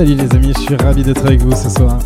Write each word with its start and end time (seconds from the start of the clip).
Salut 0.00 0.14
les 0.14 0.34
amis, 0.34 0.54
je 0.56 0.60
suis 0.60 0.76
ravi 0.76 1.02
d'être 1.02 1.26
avec 1.26 1.42
vous 1.42 1.54
ce 1.54 1.68
soir. 1.68 1.98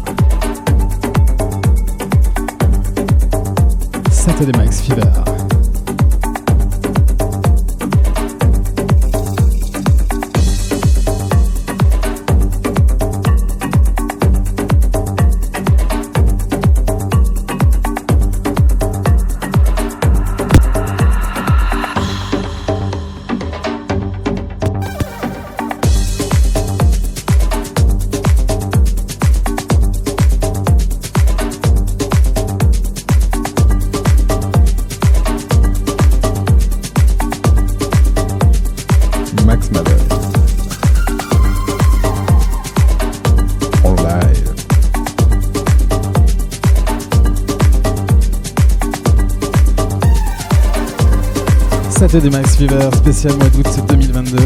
nouveauté 52.14 52.30
Max 52.30 52.55
Fever, 52.55 52.91
spécial 52.95 53.35
mois 53.36 53.48
d'août 53.48 53.67
2022. 53.89 54.36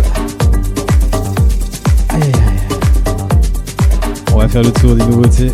On 4.32 4.38
va 4.38 4.48
faire 4.48 4.62
le 4.62 4.72
tour 4.72 4.94
des 4.94 5.04
nouveautés. 5.04 5.52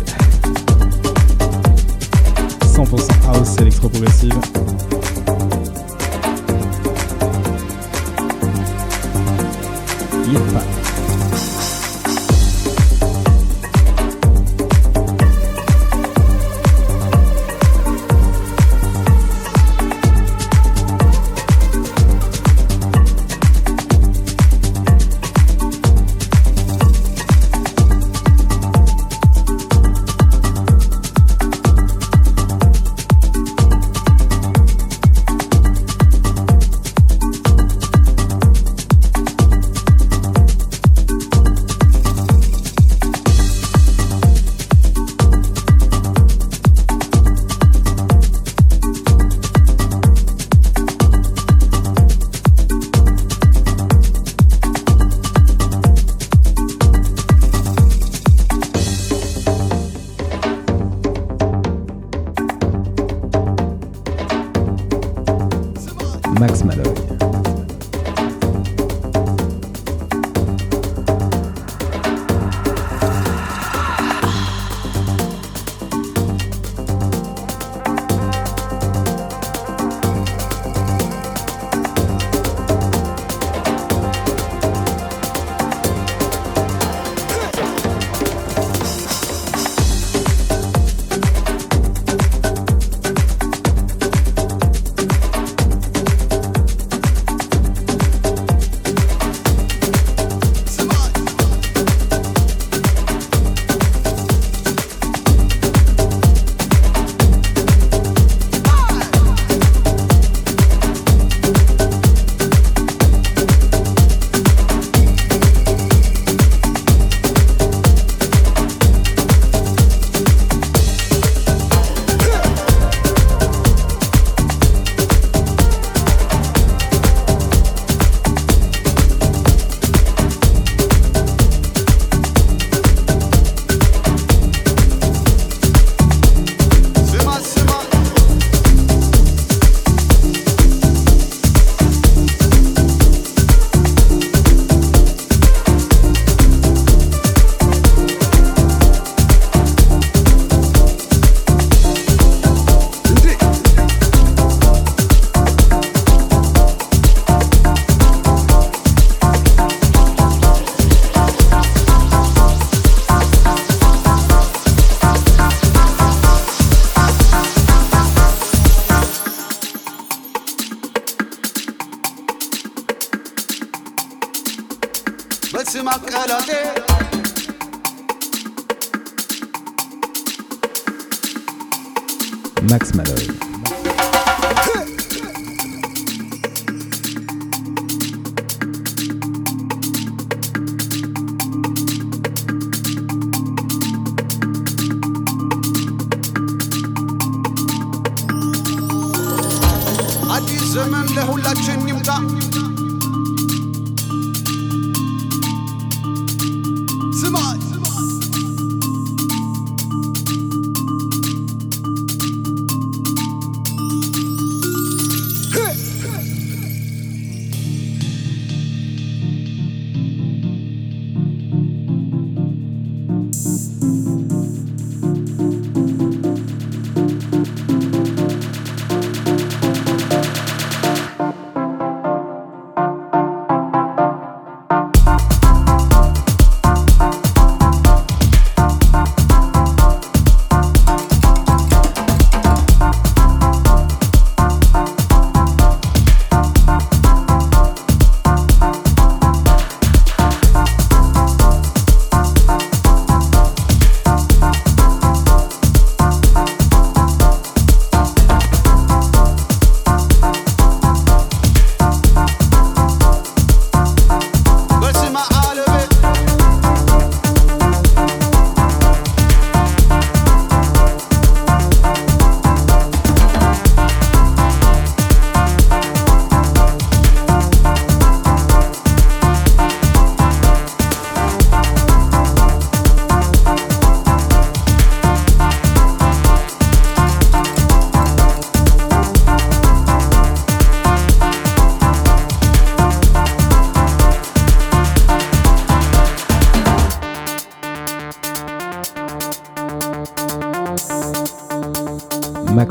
100% 2.73 3.09
house 3.33 3.59
électro-progressive. 3.59 4.33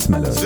Tanzmelodie. 0.04 0.43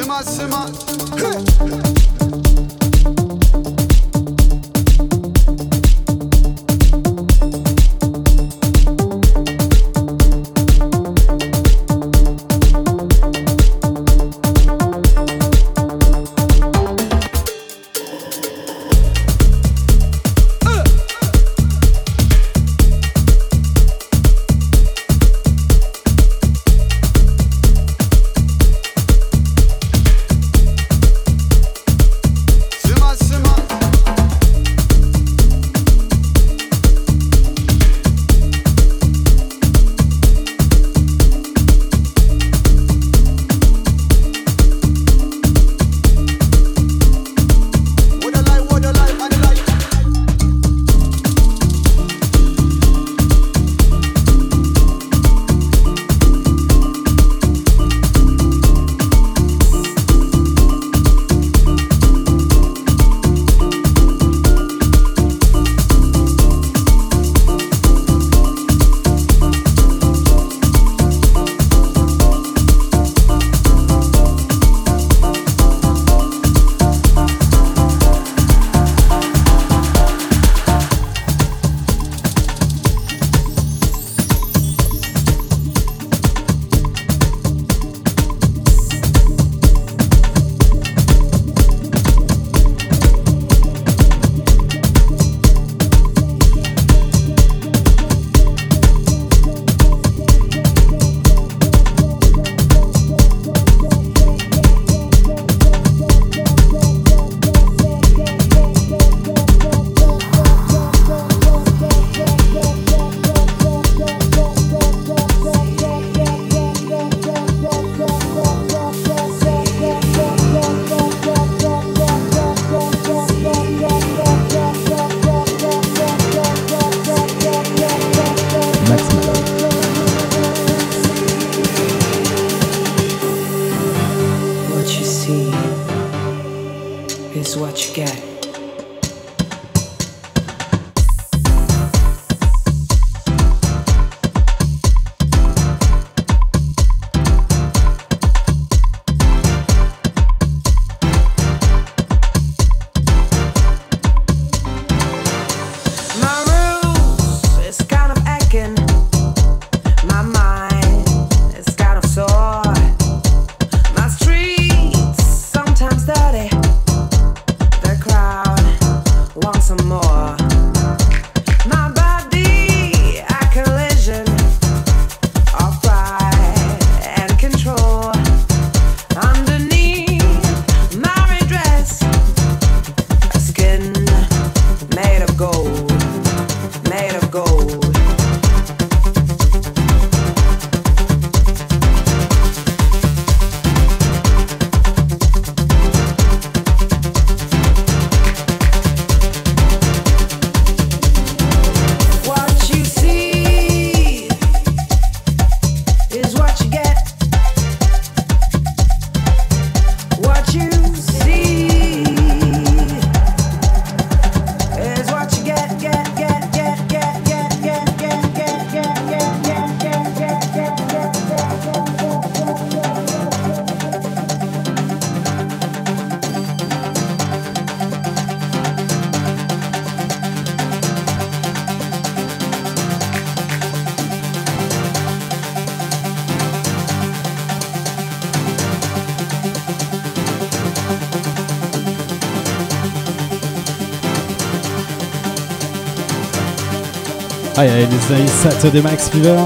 Aïe 247.58 247.70
aïe 247.70 247.88
les 247.90 248.14
amis, 248.14 248.70
de 248.72 248.80
Max 248.80 249.08
Fever. 249.10 249.36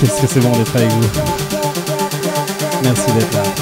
Qu'est-ce 0.00 0.22
que 0.22 0.26
c'est 0.26 0.40
bon 0.40 0.52
d'être 0.52 0.74
avec 0.74 0.90
vous. 0.90 1.20
Merci 2.82 3.12
d'être 3.12 3.34
là. 3.34 3.61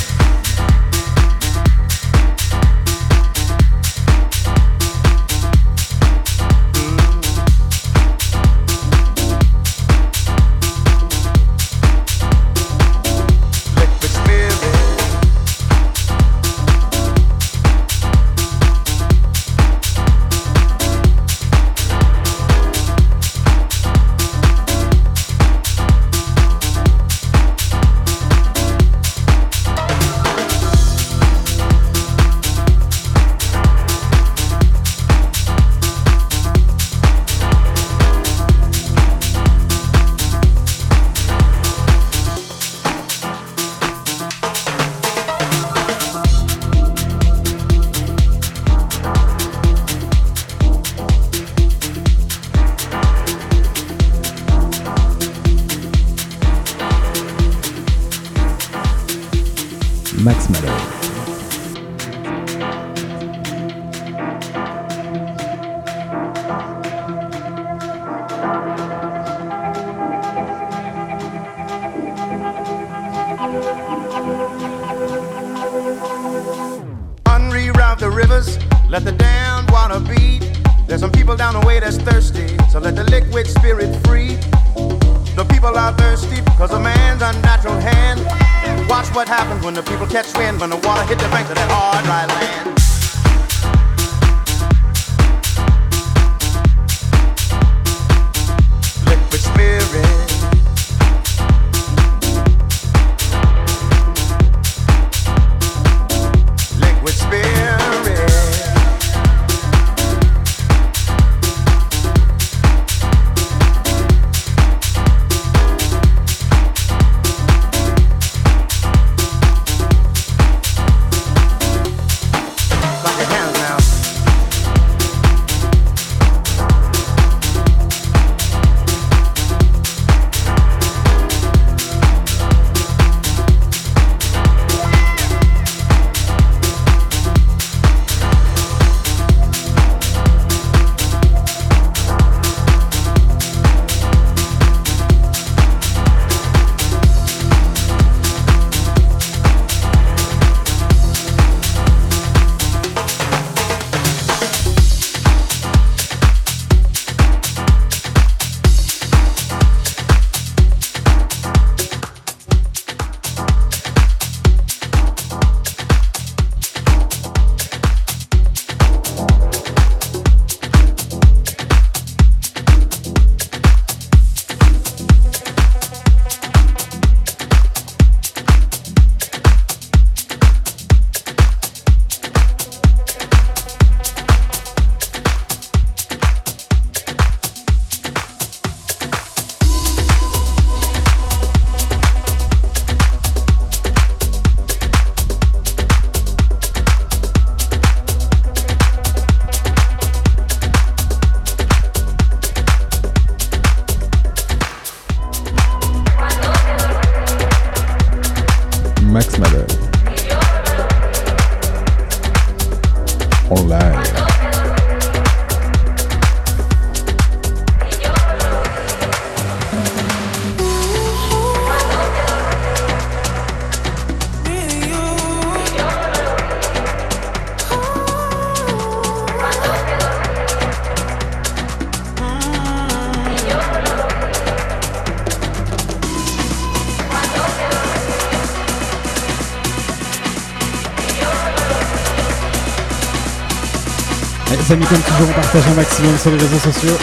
Toujours, 245.25 245.67
un 245.67 245.73
maximum 245.75 246.17
sur 246.17 246.31
les 246.31 246.37
réseaux 246.37 246.71
sociaux. 246.71 246.97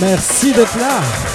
Merci 0.00 0.52
d'être 0.52 0.78
là. 0.78 1.31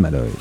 Maloy. 0.00 0.39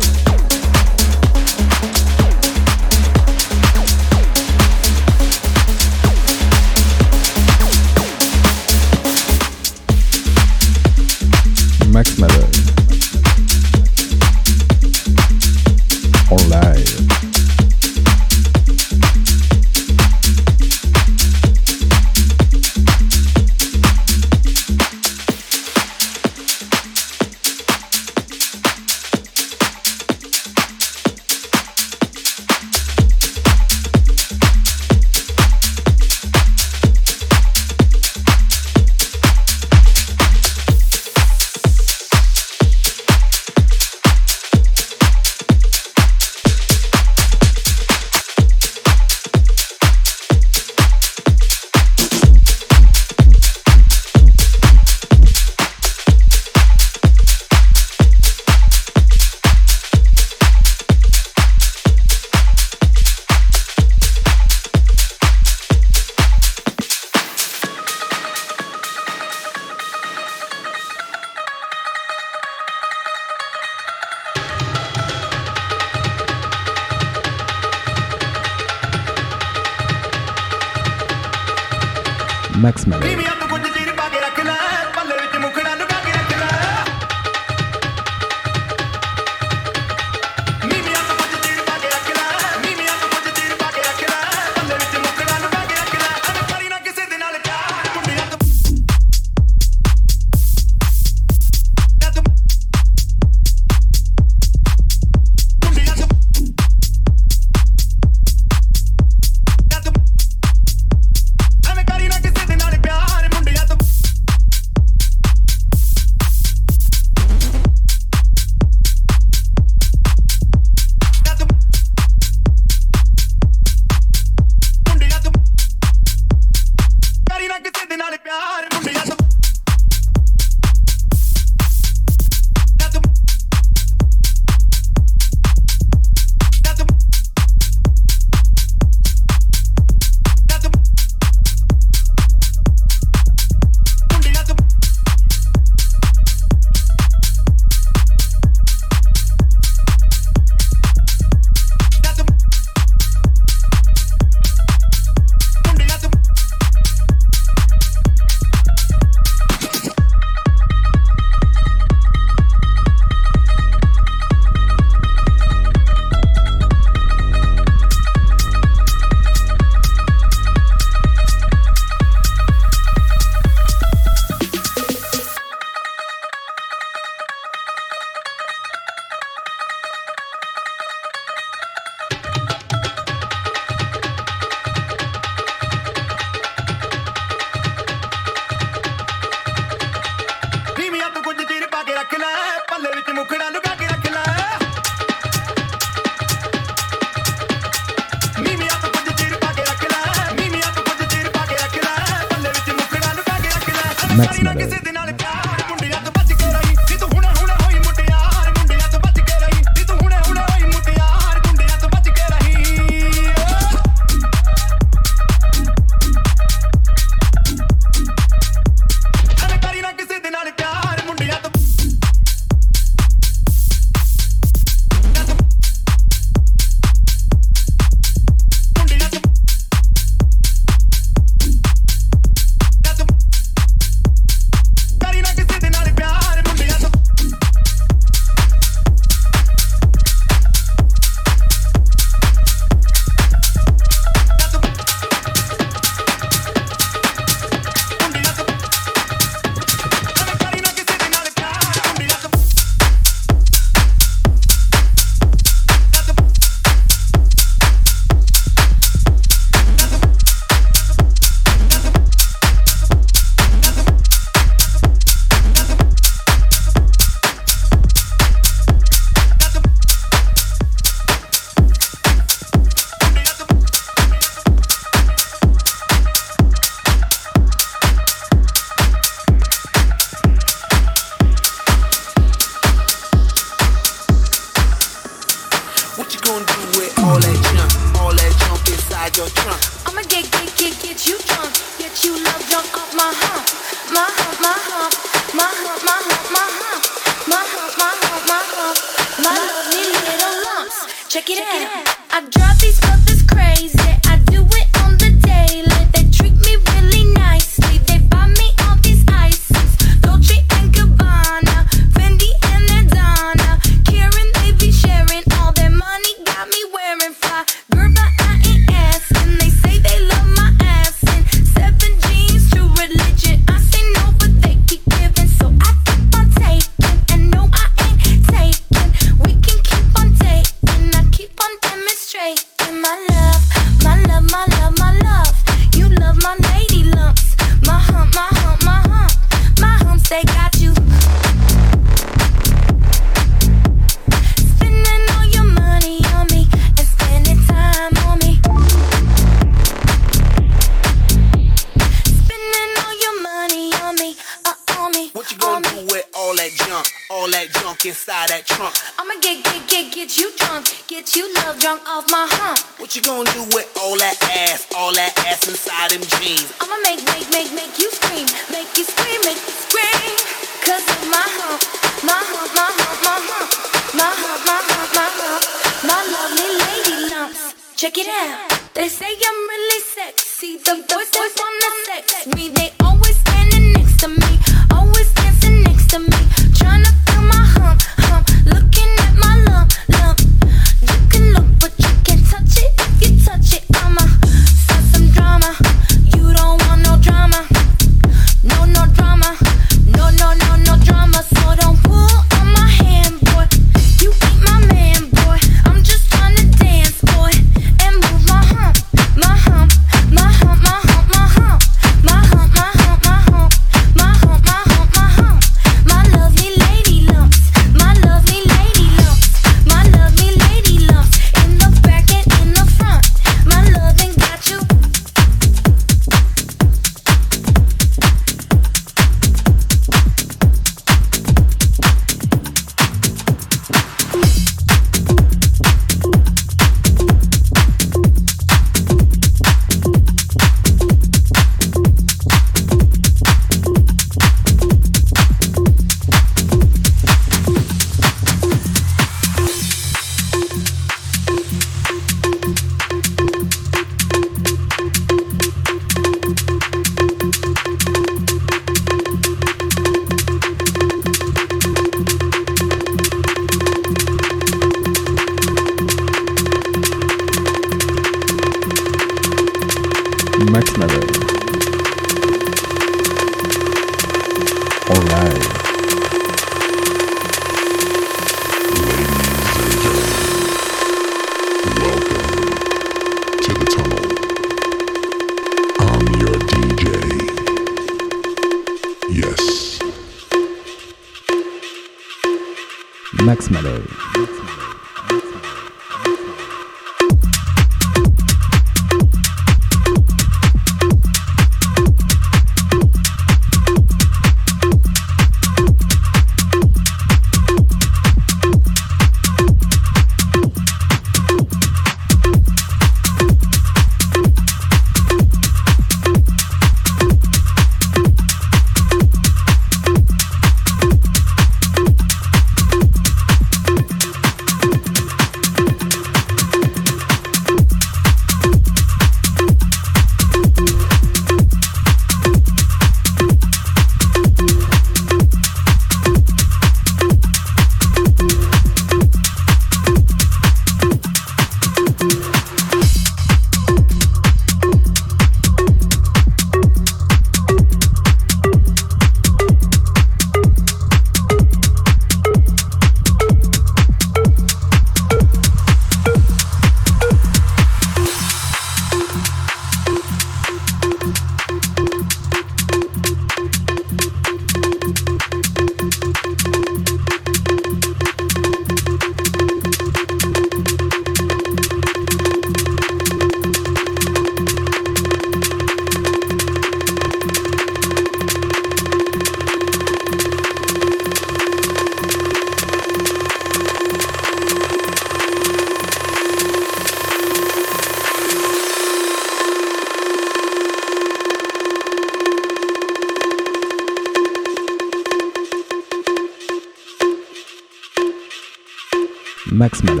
Max 599.61 599.83
Müller. 599.83 600.00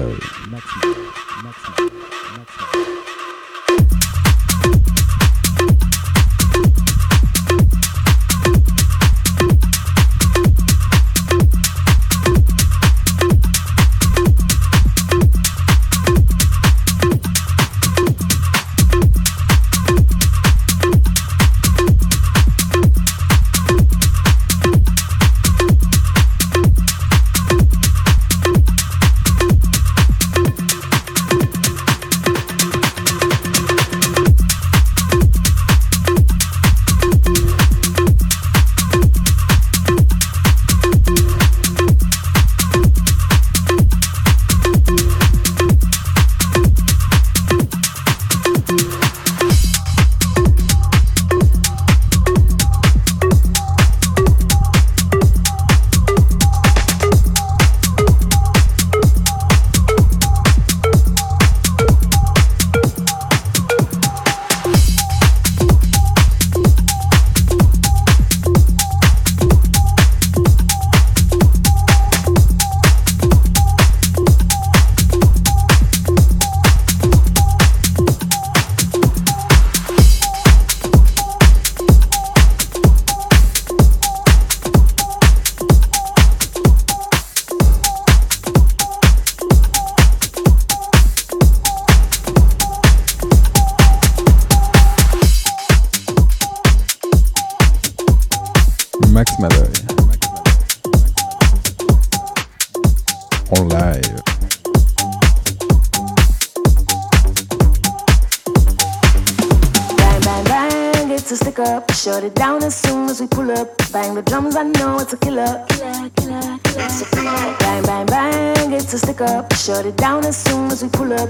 Bang, 116.91 117.83
bang, 117.83 118.05
bang, 118.05 118.73
it's 118.73 118.93
a 118.93 118.97
stick 118.97 119.21
up. 119.21 119.53
Shut 119.53 119.85
it 119.85 119.95
down 119.95 120.25
as 120.25 120.35
soon 120.35 120.69
as 120.69 120.83
we 120.83 120.89
pull 120.89 121.13
up. 121.13 121.29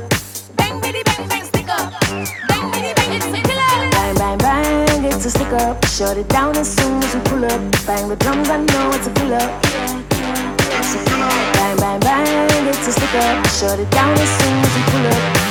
Bang, 0.56 0.82
biddy 0.82 1.04
bang, 1.04 1.28
bang, 1.30 1.46
stick 1.46 1.70
up. 1.70 1.94
Bang, 2.50 2.72
biddy 2.72 2.94
bang, 2.96 3.14
it's 3.14 3.28
a 3.28 3.32
killer. 3.32 3.92
Bang, 3.92 4.16
bang, 4.16 4.38
bang, 4.40 5.06
it's 5.06 5.26
a 5.26 5.30
stick 5.30 5.54
up. 5.54 5.86
Shut 5.86 6.18
it 6.18 6.28
down 6.30 6.58
as 6.58 6.76
soon 6.76 7.04
as 7.04 7.14
we 7.14 7.22
pull 7.22 7.46
up. 7.46 7.62
Bang 7.86 8.10
the 8.10 8.16
drums, 8.16 8.50
I 8.50 8.58
know 8.58 8.90
it's 8.96 9.06
a 9.06 9.12
pull 9.12 9.34
up. 9.36 9.62
Bang, 11.54 11.78
bang, 11.78 12.00
bang, 12.00 12.68
it's 12.68 12.88
a 12.88 12.92
stick 12.92 13.14
up. 13.14 13.46
Shut 13.48 13.80
it 13.80 13.92
down 13.92 14.18
as 14.18 14.30
soon 14.40 14.58
as 14.66 14.76
we 14.76 14.82
pull 14.92 15.08
up. 15.08 15.51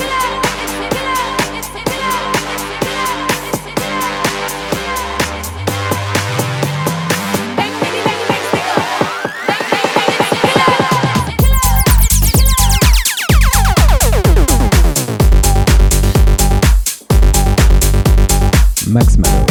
Maxman. 18.91 19.50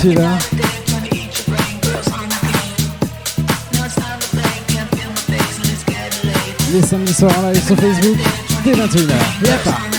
celui-là. 0.00 0.38
Les 6.72 6.82
samedis 6.82 7.12
soirs 7.12 7.32
live 7.52 7.66
sur 7.66 7.76
Facebook 7.76 8.16
dès 8.64 8.76
pas. 9.64 9.89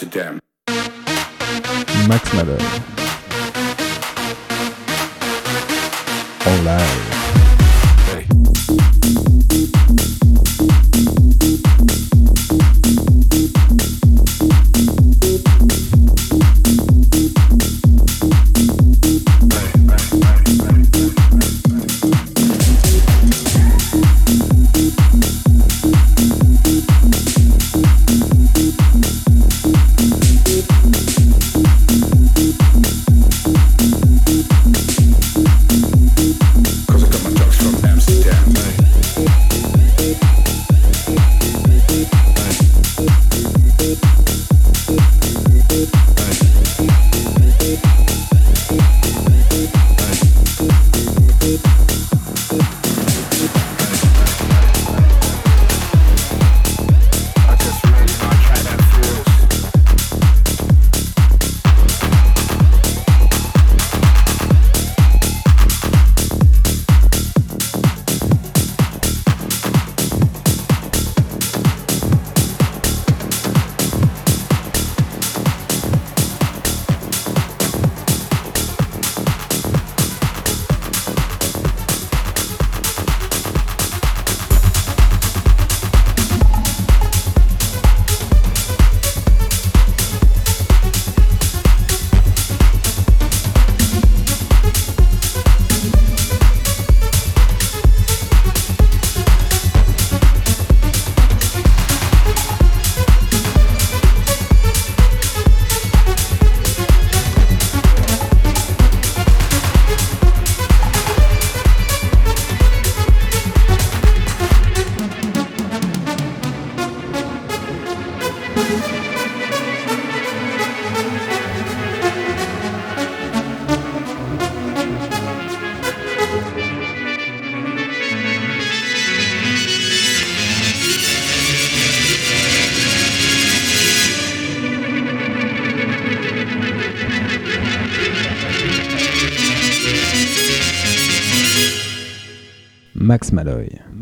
Amsterdam. 0.00 0.47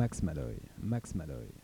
Max 0.06 0.22
Malloy. 0.22 0.60
Max 0.80 1.14
Malloy. 1.16 1.55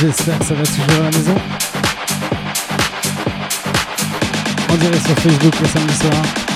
J'espère 0.00 0.38
que 0.38 0.44
ça 0.44 0.54
va 0.54 0.62
toujours 0.62 1.00
à 1.00 1.02
la 1.02 1.10
maison. 1.10 1.34
On 4.70 4.76
dirait 4.76 5.00
sur 5.00 5.18
Facebook 5.18 5.54
le 5.60 5.68
samedi 5.68 5.94
soir. 5.94 6.48